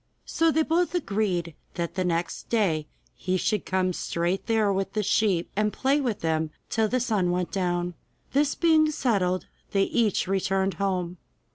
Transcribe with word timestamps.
So 0.25 0.49
they 0.49 0.63
both 0.63 0.95
agreed 0.95 1.53
that 1.75 1.93
the 1.93 2.03
next 2.03 2.49
day 2.49 2.87
he 3.13 3.37
should 3.37 3.67
come 3.67 3.93
straight 3.93 4.47
there 4.47 4.73
with 4.73 4.93
the 4.93 5.03
sheep, 5.03 5.51
and 5.55 5.71
play 5.71 6.01
to 6.01 6.15
them 6.15 6.49
till 6.71 6.87
the 6.87 6.99
sun 6.99 7.29
went 7.29 7.51
down. 7.51 7.93
This 8.33 8.55
being 8.55 8.89
settled, 8.89 9.45
they 9.73 9.83
each 9.83 10.27
returned 10.27 10.73
home. 10.81 11.17